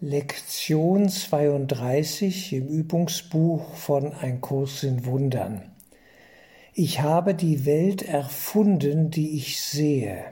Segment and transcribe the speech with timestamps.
[0.00, 5.72] Lektion 32 im Übungsbuch von Ein Kurs in Wundern.
[6.72, 10.24] Ich habe die Welt erfunden, die ich sehe.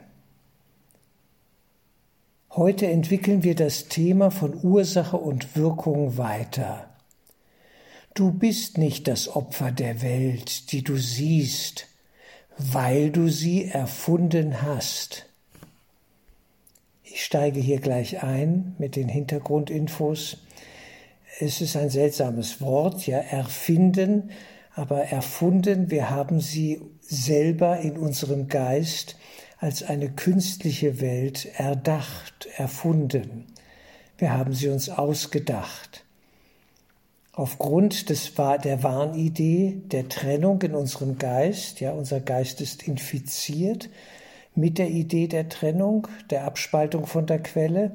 [2.50, 6.89] Heute entwickeln wir das Thema von Ursache und Wirkung weiter.
[8.14, 11.89] Du bist nicht das Opfer der Welt, die du siehst,
[12.57, 15.27] weil du sie erfunden hast.
[17.17, 20.37] Ich steige hier gleich ein mit den Hintergrundinfos.
[21.41, 24.33] Es ist ein seltsames Wort, ja, erfinden,
[24.74, 29.16] aber erfunden, wir haben sie selber in unserem Geist
[29.57, 33.46] als eine künstliche Welt erdacht, erfunden.
[34.19, 36.05] Wir haben sie uns ausgedacht.
[37.33, 43.88] Aufgrund des, der Wahnidee der Trennung in unserem Geist, ja, unser Geist ist infiziert
[44.56, 47.95] mit der Idee der Trennung, der Abspaltung von der Quelle,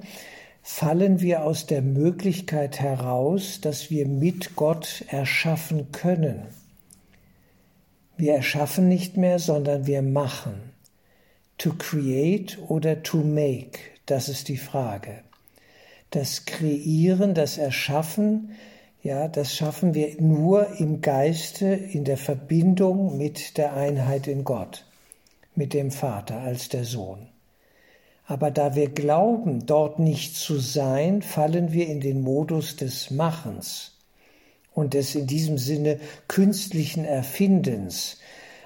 [0.61, 6.43] fallen wir aus der Möglichkeit heraus, dass wir mit Gott erschaffen können.
[8.15, 10.53] Wir erschaffen nicht mehr, sondern wir machen.
[11.57, 15.23] To create oder to make, das ist die Frage.
[16.11, 18.51] Das Kreieren, das Erschaffen,
[19.01, 24.85] ja, das schaffen wir nur im Geiste, in der Verbindung mit der Einheit in Gott
[25.61, 27.27] mit dem Vater als der Sohn.
[28.25, 33.99] Aber da wir glauben, dort nicht zu sein, fallen wir in den Modus des Machens
[34.73, 38.17] und des in diesem Sinne künstlichen Erfindens.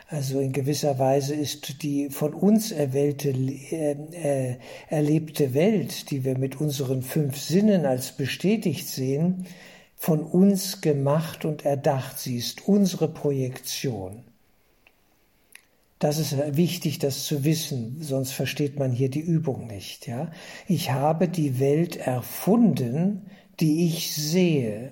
[0.07, 4.55] Also in gewisser Weise ist die von uns erwählte, äh, äh,
[4.88, 9.47] erlebte Welt, die wir mit unseren fünf Sinnen als bestätigt sehen,
[9.97, 12.19] von uns gemacht und erdacht.
[12.19, 14.23] Sie ist unsere Projektion.
[15.99, 20.29] Das ist wichtig, das zu wissen, sonst versteht man hier die Übung nicht, ja.
[20.67, 23.27] Ich habe die Welt erfunden,
[23.61, 24.91] die ich sehe.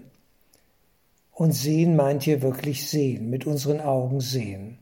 [1.33, 4.77] Und sehen meint hier wirklich sehen, mit unseren Augen sehen.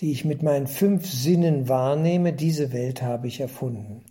[0.00, 4.02] Die ich mit meinen fünf Sinnen wahrnehme, diese Welt habe ich erfunden.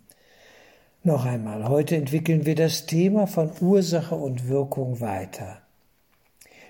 [1.02, 5.63] Noch einmal, heute entwickeln wir das Thema von Ursache und Wirkung weiter.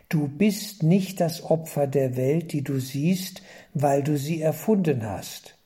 [0.09, 3.43] Du bist nicht das Opfer der Welt, die du siehst,
[3.73, 5.57] weil du sie erfunden hast.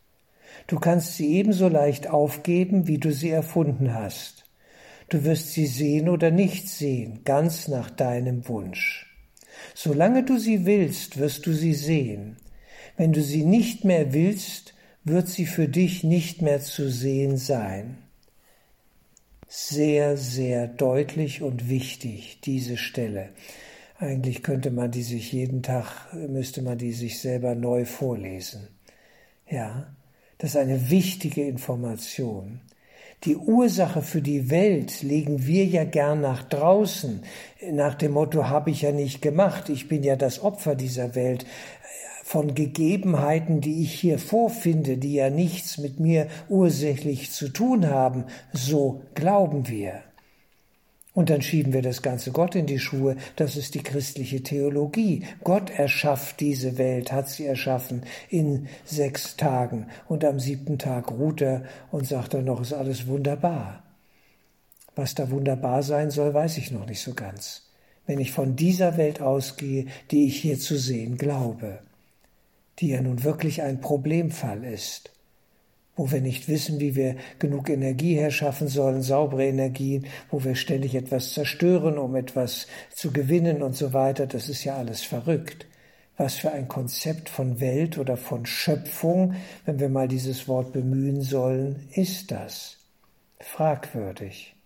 [0.66, 4.44] Du kannst sie ebenso leicht aufgeben, wie du sie erfunden hast.
[5.08, 9.06] Du wirst sie sehen oder nicht sehen, ganz nach deinem Wunsch.
[9.74, 12.36] Solange du sie willst, wirst du sie sehen.
[12.96, 17.98] Wenn du sie nicht mehr willst, wird sie für dich nicht mehr zu sehen sein.
[19.46, 23.30] Sehr, sehr deutlich und wichtig, diese Stelle.
[24.00, 28.68] Eigentlich könnte man die sich jeden Tag, müsste man die sich selber neu vorlesen.
[29.50, 29.92] Ja,
[30.38, 32.60] das ist eine wichtige Information.
[33.24, 37.24] Die Ursache für die Welt legen wir ja gern nach draußen,
[37.72, 41.44] nach dem Motto habe ich ja nicht gemacht, ich bin ja das Opfer dieser Welt,
[42.22, 48.26] von Gegebenheiten, die ich hier vorfinde, die ja nichts mit mir ursächlich zu tun haben,
[48.52, 50.02] so glauben wir.
[51.18, 53.16] Und dann schieben wir das Ganze Gott in die Schuhe.
[53.34, 55.24] Das ist die christliche Theologie.
[55.42, 59.88] Gott erschafft diese Welt, hat sie erschaffen in sechs Tagen.
[60.06, 63.82] Und am siebten Tag ruht er und sagt dann noch, ist alles wunderbar.
[64.94, 67.62] Was da wunderbar sein soll, weiß ich noch nicht so ganz.
[68.06, 71.80] Wenn ich von dieser Welt ausgehe, die ich hier zu sehen glaube,
[72.78, 75.10] die ja nun wirklich ein Problemfall ist
[75.98, 80.94] wo wir nicht wissen, wie wir genug Energie herschaffen sollen, saubere Energien, wo wir ständig
[80.94, 84.26] etwas zerstören, um etwas zu gewinnen und so weiter.
[84.26, 85.66] Das ist ja alles verrückt.
[86.16, 89.34] Was für ein Konzept von Welt oder von Schöpfung,
[89.66, 92.78] wenn wir mal dieses Wort bemühen sollen, ist das?
[93.40, 94.57] Fragwürdig.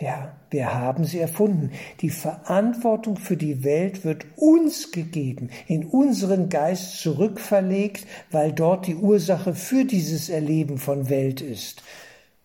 [0.00, 1.72] Ja, wir haben sie erfunden.
[2.00, 8.94] Die Verantwortung für die Welt wird uns gegeben, in unseren Geist zurückverlegt, weil dort die
[8.94, 11.82] Ursache für dieses Erleben von Welt ist.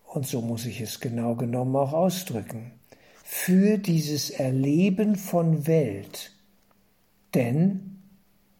[0.04, 2.72] Und so muss ich es genau genommen auch ausdrücken.
[3.22, 6.32] Für dieses Erleben von Welt.
[7.34, 8.02] Denn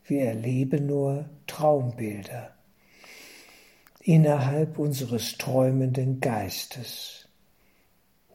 [0.04, 2.54] wir erleben nur Traumbilder
[4.00, 7.23] innerhalb unseres träumenden Geistes.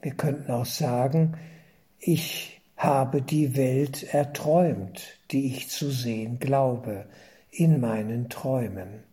[0.01, 1.38] Wir könnten auch sagen,
[2.00, 7.06] ich habe die Welt erträumt, die ich zu sehen glaube,
[7.51, 9.04] in meinen Träumen.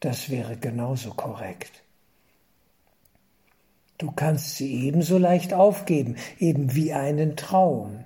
[0.00, 1.84] Das wäre genauso korrekt.
[3.98, 8.04] Du kannst sie ebenso leicht aufgeben, eben wie einen Traum,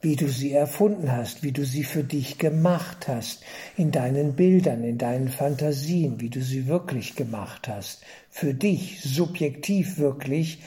[0.00, 3.44] wie du sie erfunden hast, wie du sie für dich gemacht hast,
[3.76, 9.98] in deinen Bildern, in deinen Fantasien, wie du sie wirklich gemacht hast, für dich, subjektiv
[9.98, 10.60] wirklich,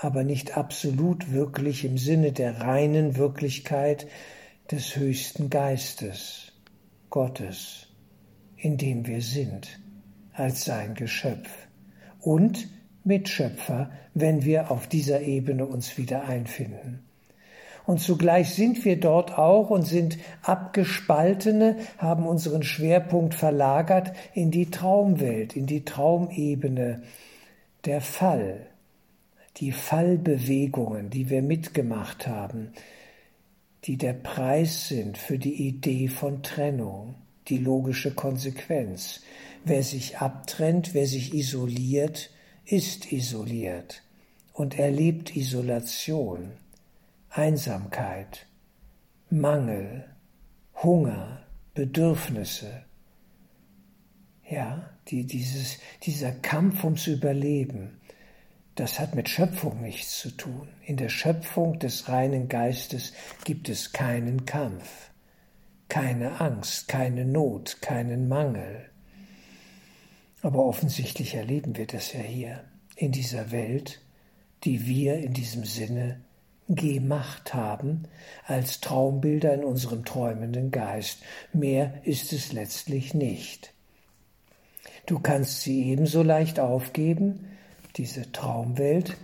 [0.00, 4.06] aber nicht absolut wirklich im Sinne der reinen Wirklichkeit
[4.70, 6.52] des höchsten Geistes,
[7.10, 7.88] Gottes,
[8.56, 9.80] in dem wir sind,
[10.32, 11.50] als sein Geschöpf
[12.20, 12.68] und
[13.04, 17.04] Mitschöpfer, wenn wir auf dieser Ebene uns wieder einfinden.
[17.86, 24.70] Und zugleich sind wir dort auch und sind abgespaltene, haben unseren Schwerpunkt verlagert in die
[24.70, 27.02] Traumwelt, in die Traumebene,
[27.86, 28.66] der Fall,
[29.60, 32.72] die Fallbewegungen, die wir mitgemacht haben,
[33.84, 37.14] die der Preis sind für die Idee von Trennung,
[37.48, 39.20] die logische Konsequenz.
[39.64, 42.30] Wer sich abtrennt, wer sich isoliert,
[42.64, 44.02] ist isoliert
[44.54, 46.52] und erlebt Isolation,
[47.28, 48.46] Einsamkeit,
[49.28, 50.06] Mangel,
[50.82, 51.42] Hunger,
[51.74, 52.84] Bedürfnisse.
[54.48, 57.99] Ja, die, dieses, dieser Kampf ums Überleben,
[58.80, 60.66] das hat mit Schöpfung nichts zu tun.
[60.86, 63.12] In der Schöpfung des reinen Geistes
[63.44, 65.10] gibt es keinen Kampf,
[65.90, 68.88] keine Angst, keine Not, keinen Mangel.
[70.40, 72.64] Aber offensichtlich erleben wir das ja hier
[72.96, 74.00] in dieser Welt,
[74.64, 76.22] die wir in diesem Sinne
[76.66, 78.04] gemacht haben,
[78.46, 81.18] als Traumbilder in unserem träumenden Geist.
[81.52, 83.74] Mehr ist es letztlich nicht.
[85.04, 87.49] Du kannst sie ebenso leicht aufgeben,
[88.00, 89.18] diese Traumwelt,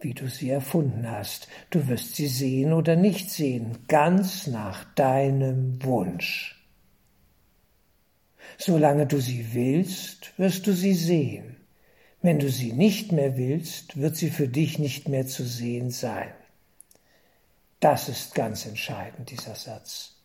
[0.00, 1.46] wie du sie erfunden hast.
[1.70, 6.56] Du wirst sie sehen oder nicht sehen, ganz nach deinem Wunsch.
[8.58, 11.56] Solange du sie willst, wirst du sie sehen.
[12.20, 16.32] Wenn du sie nicht mehr willst, wird sie für dich nicht mehr zu sehen sein.
[17.78, 20.16] Das ist ganz entscheidend, dieser Satz.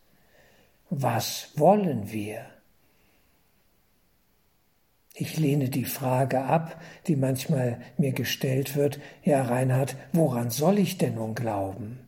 [0.90, 2.44] Was wollen wir?
[5.16, 10.98] Ich lehne die Frage ab, die manchmal mir gestellt wird, ja Reinhard, woran soll ich
[10.98, 12.00] denn nun glauben?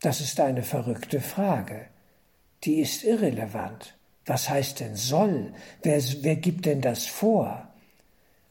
[0.00, 1.86] Das ist eine verrückte Frage.
[2.64, 3.96] Die ist irrelevant.
[4.26, 5.52] Was heißt denn soll?
[5.82, 7.68] Wer, wer gibt denn das vor?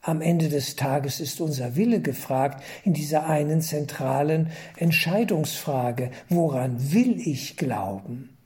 [0.00, 6.10] Am Ende des Tages ist unser Wille gefragt in dieser einen zentralen Entscheidungsfrage.
[6.30, 8.36] Woran will ich glauben?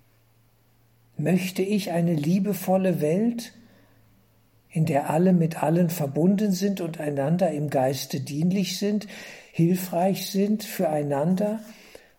[1.16, 3.52] Möchte ich eine liebevolle Welt?
[4.70, 9.06] In der alle mit allen verbunden sind und einander im Geiste dienlich sind,
[9.52, 11.60] hilfreich sind füreinander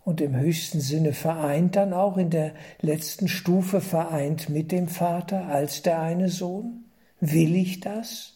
[0.04, 5.48] und im höchsten Sinne vereint dann auch in der letzten Stufe vereint mit dem Vater
[5.48, 6.86] als der eine Sohn?
[7.19, 8.34] Will ich das?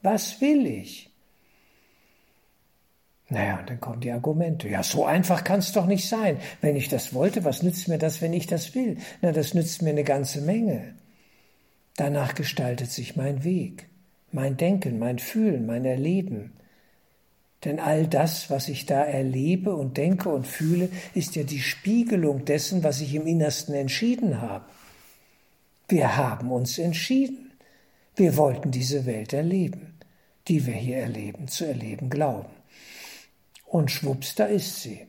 [0.00, 1.10] Was will ich?
[3.28, 4.68] Naja, dann kommen die Argumente.
[4.68, 6.38] Ja, so einfach kann es doch nicht sein.
[6.60, 8.98] Wenn ich das wollte, was nützt mir das, wenn ich das will?
[9.22, 10.94] Na, das nützt mir eine ganze Menge.
[11.96, 13.88] Danach gestaltet sich mein Weg,
[14.30, 16.52] mein Denken, mein Fühlen, mein Erleben.
[17.64, 22.44] Denn all das, was ich da erlebe und denke und fühle, ist ja die Spiegelung
[22.44, 24.64] dessen, was ich im Innersten entschieden habe.
[25.88, 27.52] Wir haben uns entschieden.
[28.16, 29.98] Wir wollten diese Welt erleben,
[30.48, 32.50] die wir hier erleben, zu erleben glauben.
[33.66, 35.06] Und schwupps, da ist sie.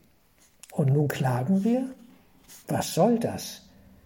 [0.72, 1.90] Und nun klagen wir?
[2.68, 3.64] Was soll das?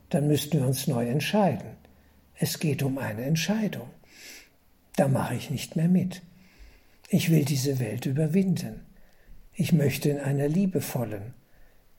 [0.09, 1.76] Dann müssten wir uns neu entscheiden.
[2.39, 3.89] Es geht um eine Entscheidung.
[4.95, 6.21] Da mache ich nicht mehr mit.
[7.09, 8.85] Ich will diese Welt überwinden.
[9.53, 11.33] Ich möchte in einer liebevollen,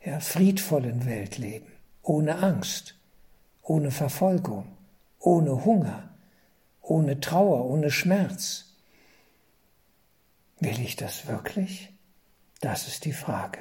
[0.05, 2.97] ja, friedvollen Welt leben, ohne Angst,
[3.63, 4.67] ohne Verfolgung,
[5.19, 6.15] ohne Hunger,
[6.83, 8.77] ohne Trauer, ohne Schmerz.
[10.61, 11.93] Will ich das wirklich?
[12.61, 13.59] Das ist die Frage.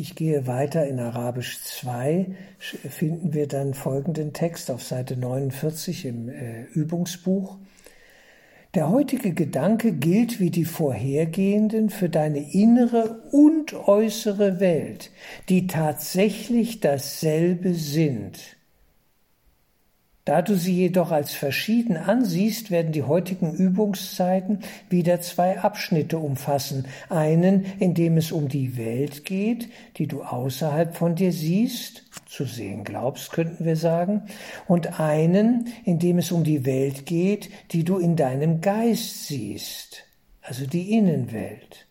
[0.00, 2.28] Ich gehe weiter in Arabisch 2,
[2.58, 7.58] finden wir dann folgenden Text auf Seite 49 im äh, Übungsbuch.
[8.72, 15.10] Der heutige Gedanke gilt wie die vorhergehenden für deine innere und äußere Welt,
[15.50, 18.56] die tatsächlich dasselbe sind.
[20.26, 24.60] Da du sie jedoch als verschieden ansiehst, werden die heutigen Übungszeiten
[24.90, 26.86] wieder zwei Abschnitte umfassen.
[27.08, 32.44] Einen, in dem es um die Welt geht, die du außerhalb von dir siehst, zu
[32.44, 34.22] sehen glaubst, könnten wir sagen,
[34.68, 40.04] und einen, in dem es um die Welt geht, die du in deinem Geist siehst,
[40.42, 41.86] also die Innenwelt.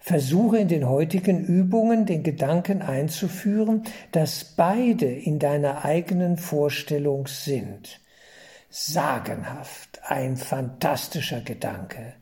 [0.00, 8.00] Versuche in den heutigen Übungen den Gedanken einzuführen, dass beide in deiner eigenen Vorstellung sind.
[8.70, 12.14] Sagenhaft, ein fantastischer Gedanke.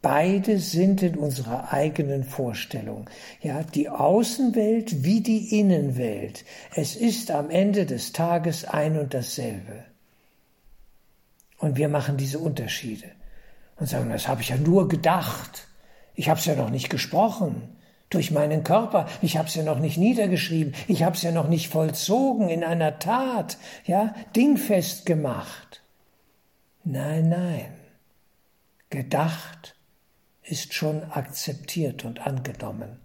[0.00, 3.08] Beide sind in unserer eigenen Vorstellung.
[3.40, 6.44] Ja, die Außenwelt wie die Innenwelt.
[6.74, 9.84] Es ist am Ende des Tages ein und dasselbe.
[11.58, 13.06] Und wir machen diese Unterschiede
[13.76, 15.68] und sagen, das habe ich ja nur gedacht.
[16.14, 17.76] Ich habe es ja noch nicht gesprochen.
[18.10, 19.08] Durch meinen Körper.
[19.22, 20.74] Ich habe es ja noch nicht niedergeschrieben.
[20.86, 23.56] Ich habe es ja noch nicht vollzogen in einer Tat.
[23.86, 25.82] Ja, dingfest gemacht.
[26.84, 27.72] Nein, nein.
[28.90, 29.76] Gedacht
[30.42, 33.00] ist schon akzeptiert und angenommen.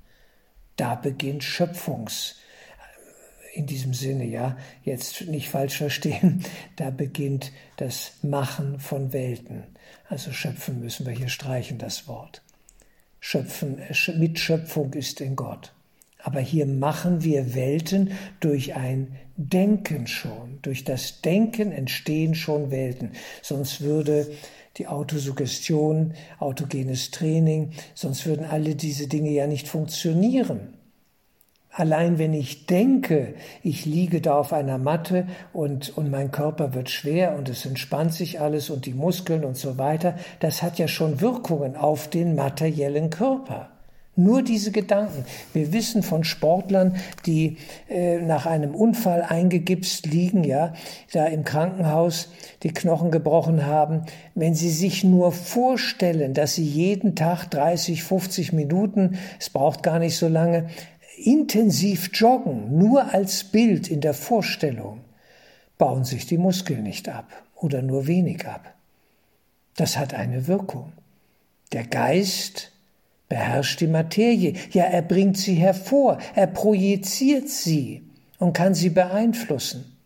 [0.76, 2.36] Da beginnt Schöpfungs,
[3.54, 6.44] in diesem Sinne, ja, jetzt nicht falsch verstehen,
[6.76, 9.64] da beginnt das Machen von Welten.
[10.10, 12.44] Also schöpfen müssen wir hier streichen, das Wort.
[13.20, 13.82] Schöpfen,
[14.18, 15.74] Mitschöpfung ist in Gott.
[16.20, 20.60] Aber hier machen wir Welten durch ein Denken schon.
[20.62, 23.12] Durch das Denken entstehen schon Welten.
[23.42, 24.28] Sonst würde
[24.78, 30.76] die Autosuggestion, autogenes Training, sonst würden alle diese Dinge ja nicht funktionieren.
[31.77, 36.89] Allein wenn ich denke, ich liege da auf einer Matte und, und mein Körper wird
[36.89, 40.88] schwer und es entspannt sich alles und die Muskeln und so weiter, das hat ja
[40.88, 43.69] schon Wirkungen auf den materiellen Körper.
[44.19, 45.25] Nur diese Gedanken.
[45.53, 46.96] Wir wissen von Sportlern,
[47.27, 47.57] die
[47.88, 50.74] äh, nach einem Unfall eingegipst liegen, ja,
[51.13, 52.29] da im Krankenhaus
[52.63, 54.07] die Knochen gebrochen haben.
[54.34, 60.00] Wenn sie sich nur vorstellen, dass sie jeden Tag 30, 50 Minuten, es braucht gar
[60.00, 60.65] nicht so lange,
[61.18, 65.02] intensiv joggen, nur als Bild in der Vorstellung,
[65.78, 68.74] bauen sich die Muskeln nicht ab oder nur wenig ab.
[69.76, 70.94] Das hat eine Wirkung.
[71.72, 72.72] Der Geist
[73.30, 78.04] beherrscht die Materie, ja, er bringt sie hervor, er projiziert sie
[78.40, 79.97] und kann sie beeinflussen.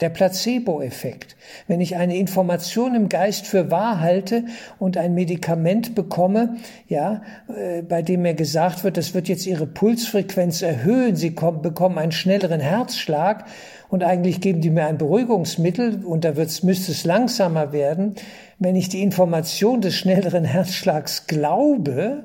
[0.00, 1.36] Der Placebo-Effekt.
[1.68, 4.44] Wenn ich eine Information im Geist für wahr halte
[4.80, 6.56] und ein Medikament bekomme,
[6.88, 11.62] ja, äh, bei dem mir gesagt wird, das wird jetzt Ihre Pulsfrequenz erhöhen, Sie kommen,
[11.62, 13.44] bekommen einen schnelleren Herzschlag
[13.88, 18.16] und eigentlich geben die mir ein Beruhigungsmittel und da wird's, müsste es langsamer werden.
[18.58, 22.24] Wenn ich die Information des schnelleren Herzschlags glaube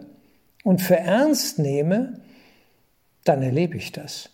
[0.63, 2.21] und für ernst nehme,
[3.25, 4.31] dann erlebe ich das.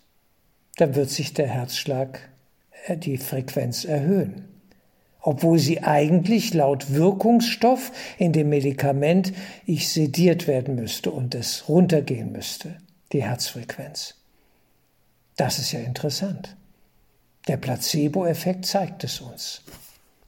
[0.77, 2.29] Dann wird sich der Herzschlag
[2.89, 4.45] die Frequenz erhöhen.
[5.21, 9.33] Obwohl sie eigentlich laut Wirkungsstoff in dem Medikament
[9.65, 12.77] ich sediert werden müsste und es runtergehen müsste,
[13.11, 14.13] die Herzfrequenz.
[15.35, 16.55] Das ist ja interessant.
[17.47, 19.63] Der Placebo-Effekt zeigt es uns,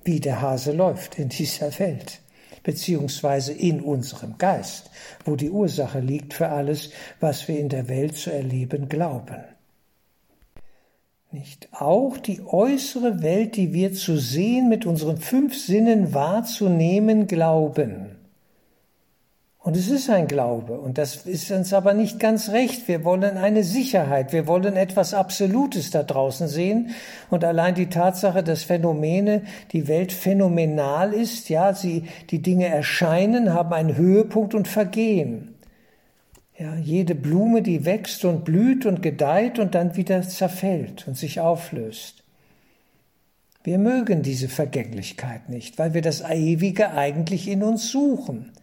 [0.04, 2.22] wie der Hase läuft in dieser Welt,
[2.64, 4.90] beziehungsweise in unserem Geist,
[5.26, 9.44] wo die Ursache liegt für alles, was wir in der Welt zu erleben glauben.
[11.38, 18.16] Nicht auch die äußere Welt, die wir zu sehen, mit unseren fünf Sinnen wahrzunehmen glauben.
[19.60, 22.88] Und es ist ein Glaube, und das ist uns aber nicht ganz recht.
[22.88, 26.90] Wir wollen eine Sicherheit, wir wollen etwas Absolutes da draußen sehen.
[27.30, 33.54] Und allein die Tatsache, dass Phänomene, die Welt phänomenal ist, ja, sie, die Dinge erscheinen,
[33.54, 35.57] haben einen Höhepunkt und vergehen.
[36.60, 41.40] Ja, jede Blume, die wächst und blüht und gedeiht und dann wieder zerfällt und sich
[41.40, 42.24] auflöst.
[43.64, 48.54] Wir mögen diese Vergänglichkeit nicht, weil wir das Ewige eigentlich in uns suchen.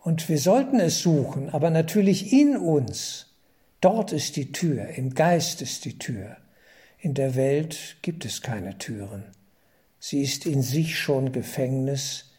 [0.00, 3.34] Und wir sollten es suchen, aber natürlich in uns.
[3.80, 6.36] Dort ist die Tür, im Geist ist die Tür.
[6.98, 9.24] In der Welt gibt es keine Türen.
[9.98, 12.32] Sie ist in sich schon Gefängnis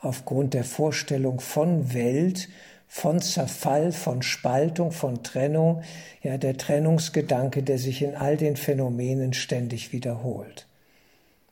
[0.00, 2.48] aufgrund der Vorstellung von Welt
[2.92, 5.82] von Zerfall, von Spaltung, von Trennung,
[6.24, 10.66] ja der Trennungsgedanke, der sich in all den Phänomenen ständig wiederholt,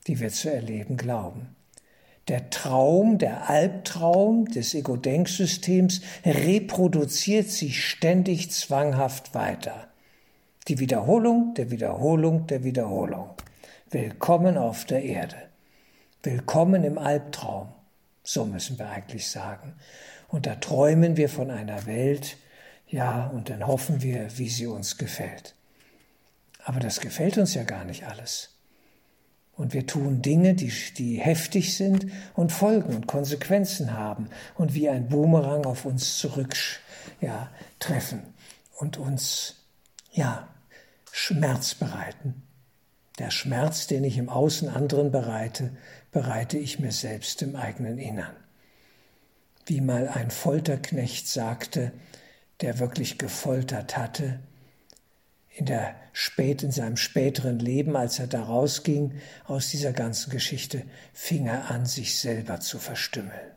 [0.09, 1.55] die wir zu erleben glauben.
[2.27, 9.87] Der Traum, der Albtraum des Ego-Denksystems reproduziert sich ständig zwanghaft weiter.
[10.67, 13.31] Die Wiederholung der Wiederholung der Wiederholung.
[13.91, 15.37] Willkommen auf der Erde.
[16.25, 17.69] Willkommen im Albtraum.
[18.25, 19.77] So müssen wir eigentlich sagen.
[20.29, 22.37] Und da träumen wir von einer Welt,
[22.87, 25.55] ja, und dann hoffen wir, wie sie uns gefällt.
[26.65, 28.55] Aber das gefällt uns ja gar nicht alles.
[29.53, 34.89] Und wir tun Dinge, die, die heftig sind und Folgen und Konsequenzen haben und wie
[34.89, 36.55] ein Boomerang auf uns zurück
[37.21, 38.23] ja, treffen
[38.77, 39.57] und uns
[40.13, 40.49] ja,
[41.11, 42.43] Schmerz bereiten.
[43.19, 45.77] Der Schmerz, den ich im Außen anderen bereite,
[46.13, 48.37] bereite ich mir selbst im eigenen Innern
[49.69, 51.93] wie mal ein Folterknecht sagte,
[52.61, 54.41] der wirklich gefoltert hatte,
[55.51, 60.85] in, der spät, in seinem späteren Leben, als er da rausging aus dieser ganzen Geschichte,
[61.13, 63.53] fing er an, sich selber zu verstümmeln.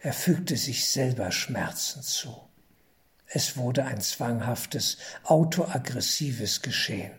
[0.00, 2.34] Er fügte sich selber Schmerzen zu.
[3.26, 7.12] Es wurde ein zwanghaftes, autoaggressives Geschehen.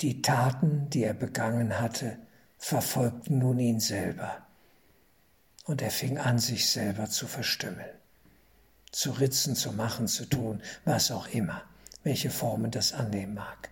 [0.00, 2.18] Die Taten, die er begangen hatte,
[2.58, 4.44] verfolgten nun ihn selber
[5.64, 7.96] und er fing an, sich selber zu verstümmeln.
[8.92, 11.62] zu ritzen, zu machen, zu tun, was auch immer,
[12.04, 13.70] welche Formen das annehmen mag.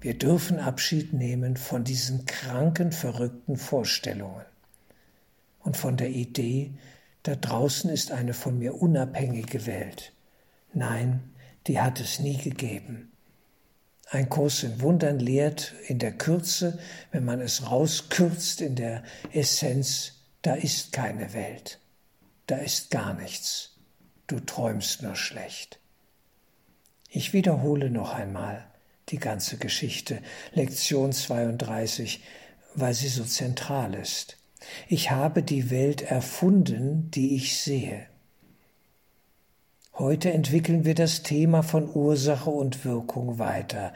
[0.00, 4.44] Wir dürfen Abschied nehmen von diesen kranken, verrückten Vorstellungen
[5.60, 6.72] und von der Idee,
[7.22, 10.12] da draußen ist eine von mir unabhängige Welt.
[10.74, 11.34] Nein,
[11.66, 13.12] die hat es nie gegeben.
[14.14, 16.78] Ein Kurs in Wundern lehrt in der Kürze,
[17.10, 19.02] wenn man es rauskürzt in der
[19.32, 21.80] Essenz, da ist keine Welt,
[22.46, 23.72] da ist gar nichts,
[24.28, 25.80] du träumst nur schlecht.
[27.10, 28.64] Ich wiederhole noch einmal
[29.08, 30.20] die ganze Geschichte,
[30.52, 32.22] Lektion 32,
[32.76, 34.36] weil sie so zentral ist.
[34.86, 38.06] Ich habe die Welt erfunden, die ich sehe.
[39.96, 43.92] Heute entwickeln wir das Thema von Ursache und Wirkung weiter.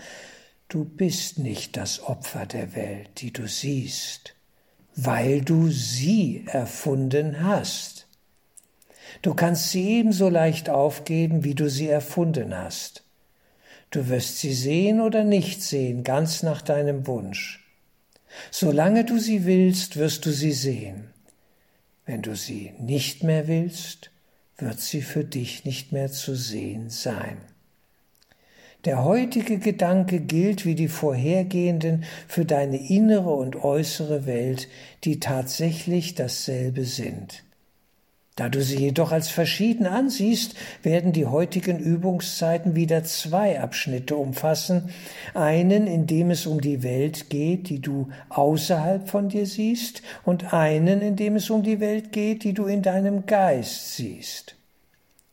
[0.68, 4.36] Du bist nicht das Opfer der Welt, die du siehst,
[4.94, 8.06] weil du sie erfunden hast.
[9.22, 13.02] Du kannst sie ebenso leicht aufgeben, wie du sie erfunden hast.
[13.90, 17.66] Du wirst sie sehen oder nicht sehen, ganz nach deinem Wunsch.
[18.52, 21.10] Solange du sie willst, wirst du sie sehen.
[22.06, 24.12] Wenn du sie nicht mehr willst,
[24.58, 27.38] wird sie für dich nicht mehr zu sehen sein.
[28.84, 34.68] Der heutige Gedanke gilt wie die vorhergehenden für deine innere und äußere Welt,
[35.04, 37.44] die tatsächlich dasselbe sind.
[38.38, 40.54] Da du sie jedoch als verschieden ansiehst,
[40.84, 44.90] werden die heutigen Übungszeiten wieder zwei Abschnitte umfassen.
[45.34, 50.54] Einen, in dem es um die Welt geht, die du außerhalb von dir siehst, und
[50.54, 54.54] einen, in dem es um die Welt geht, die du in deinem Geist siehst.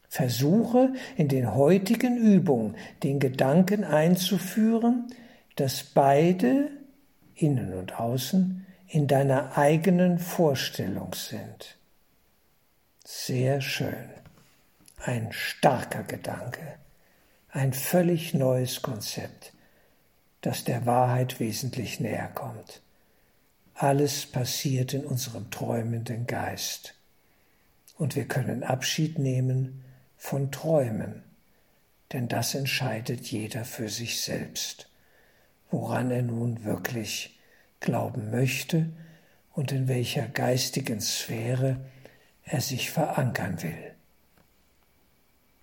[0.10, 5.14] Versuche in den heutigen Übungen den Gedanken einzuführen,
[5.58, 6.72] dass beide,
[7.36, 11.78] innen und außen, in deiner eigenen Vorstellung sind.
[13.08, 14.10] Sehr schön.
[14.98, 16.80] Ein starker Gedanke.
[17.50, 19.54] Ein völlig neues Konzept,
[20.42, 22.82] das der Wahrheit wesentlich näher kommt.
[23.76, 26.96] Alles passiert in unserem träumenden Geist.
[27.96, 29.84] Und wir können Abschied nehmen
[30.18, 31.22] von Träumen,
[32.12, 34.90] denn das entscheidet jeder für sich selbst,
[35.70, 37.40] woran er nun wirklich
[37.82, 38.90] glauben möchte
[39.54, 41.80] und in welcher geistigen Sphäre
[42.46, 43.95] er sich verankern will.